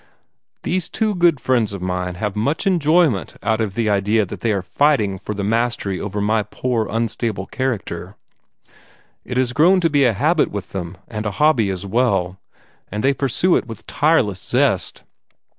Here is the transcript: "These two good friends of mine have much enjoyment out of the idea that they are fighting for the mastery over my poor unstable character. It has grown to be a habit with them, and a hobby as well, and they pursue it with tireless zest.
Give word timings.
"These 0.63 0.89
two 0.89 1.13
good 1.13 1.39
friends 1.39 1.73
of 1.73 1.81
mine 1.83 2.15
have 2.15 2.35
much 2.35 2.65
enjoyment 2.65 3.35
out 3.43 3.61
of 3.61 3.75
the 3.75 3.87
idea 3.87 4.25
that 4.25 4.39
they 4.39 4.51
are 4.51 4.63
fighting 4.63 5.19
for 5.19 5.35
the 5.35 5.43
mastery 5.43 5.99
over 6.01 6.19
my 6.19 6.41
poor 6.41 6.87
unstable 6.89 7.45
character. 7.45 8.15
It 9.23 9.37
has 9.37 9.53
grown 9.53 9.79
to 9.81 9.91
be 9.91 10.05
a 10.05 10.13
habit 10.13 10.49
with 10.49 10.71
them, 10.71 10.97
and 11.07 11.27
a 11.27 11.31
hobby 11.37 11.69
as 11.69 11.85
well, 11.85 12.39
and 12.91 13.03
they 13.03 13.13
pursue 13.13 13.55
it 13.55 13.67
with 13.67 13.85
tireless 13.85 14.41
zest. 14.41 15.03